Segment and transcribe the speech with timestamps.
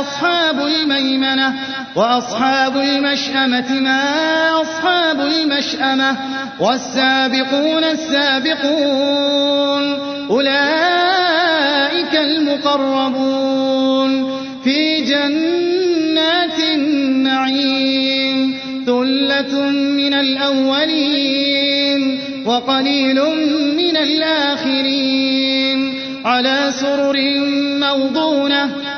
[0.00, 1.54] أصحاب الميمنة
[1.96, 4.02] وأصحاب المشأمة ما
[4.60, 6.16] أصحاب المشأمة
[6.60, 9.38] والسابقون السابقون
[10.30, 13.68] أولئك المقربون
[14.64, 21.68] في جنات النعيم ثلة من الأولين
[22.46, 23.16] وقليل
[23.76, 25.38] من الآخرين
[26.24, 27.16] على سرر
[27.80, 28.77] موضونة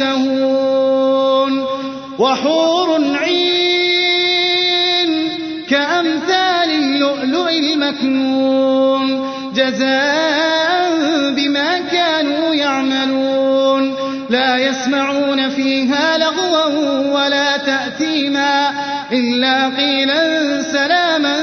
[0.00, 1.66] يشتهون
[2.18, 3.50] وحور عين
[5.68, 9.30] كأمثال اللؤلؤ المكنون.
[9.54, 13.94] جزاء بما كانوا يعملون.
[14.30, 18.70] لا يسمعون فيها لغوا ولا تأثيما.
[19.12, 21.36] إلا قيلا سلاما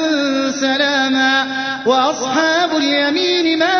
[0.52, 1.47] سلاما.
[1.86, 3.77] وأصحاب اليمين ما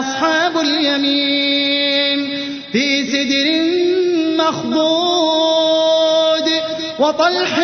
[0.00, 1.39] أصحاب اليمين
[2.72, 3.46] في سدر
[4.44, 6.50] مخضود
[6.98, 7.60] وطلح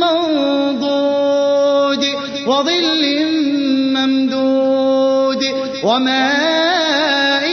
[0.00, 2.04] منضود
[2.46, 3.02] وظل
[3.94, 5.44] ممدود
[5.84, 7.48] وماء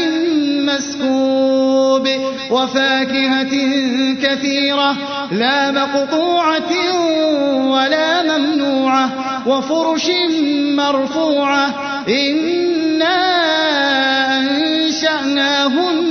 [0.65, 2.07] مسكوب
[2.51, 3.53] وفاكهة
[4.23, 4.97] كثيرة
[5.31, 6.71] لا مقطوعة
[7.71, 9.09] ولا ممنوعة
[9.47, 10.11] وفرش
[10.75, 11.67] مرفوعة
[12.09, 13.21] إنا
[14.39, 16.10] أنشأناهن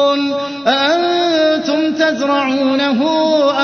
[2.41, 3.01] تزرعونه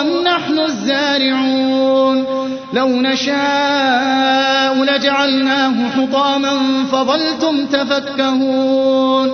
[0.01, 2.25] أم نحن الزارعون
[2.73, 6.59] لو نشاء لجعلناه حطاما
[6.91, 9.31] فظلتم تفكهون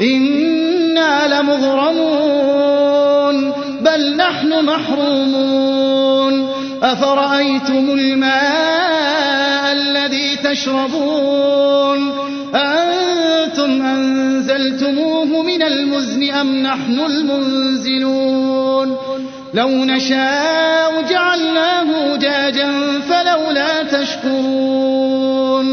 [0.00, 2.72] إنا لمغرمون
[3.80, 6.48] بل نحن محرومون
[6.82, 12.12] أفرأيتم الماء الذي تشربون
[13.68, 18.96] أنتم أنزلتموه من المزن أم نحن المنزلون
[19.54, 25.68] لو نشاء جعلناه جاجا فلولا تشكرون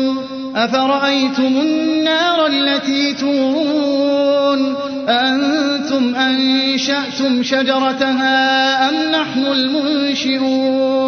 [0.56, 4.76] أفرأيتم النار التي تورون
[5.10, 11.06] أنتم أنشأتم شجرتها أم نحن المنشئون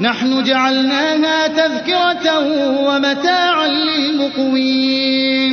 [0.00, 2.38] نحن جعلناها تذكرة
[2.86, 5.52] ومتاعا للمقوين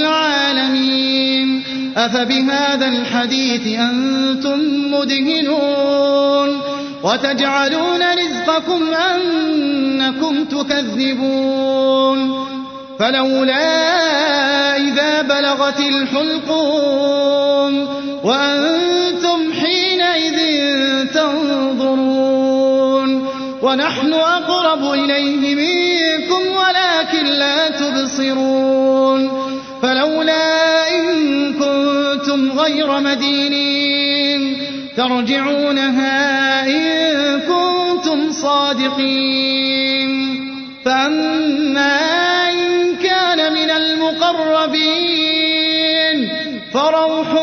[0.00, 1.62] العالمين
[1.96, 4.58] أفبهذا الحديث أنتم
[4.94, 6.60] مدهنون.
[7.02, 12.48] وتجعلون رزقكم أنكم تكذبون.
[12.98, 17.88] فلولا إذا بلغت الحلقوم.
[18.24, 20.38] وأنتم حينئذ
[21.14, 23.28] تنظرون.
[23.62, 29.47] ونحن أقرب إليه منكم ولكن لا تبصرون.
[29.82, 31.04] فلولا إن
[31.52, 34.56] كنتم غير مدينين
[34.96, 40.10] ترجعونها إن كنتم صادقين
[40.84, 41.98] فأما
[42.50, 43.70] إن كان من
[45.08, 46.28] المقربين
[46.72, 47.34] فروح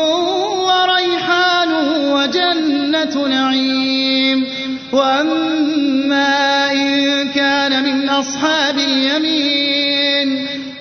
[0.68, 1.72] وريحان
[2.12, 4.46] وجنة نعيم
[4.92, 10.46] وأما إن كان من أصحاب اليمين